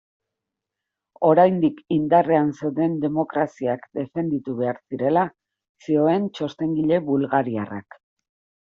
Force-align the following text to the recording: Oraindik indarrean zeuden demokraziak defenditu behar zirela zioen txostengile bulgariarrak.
Oraindik 1.27 1.83
indarrean 1.97 2.49
zeuden 2.61 2.97
demokraziak 3.05 3.87
defenditu 4.01 4.57
behar 4.63 4.83
zirela 4.89 5.29
zioen 5.87 6.31
txostengile 6.39 7.05
bulgariarrak. 7.13 8.03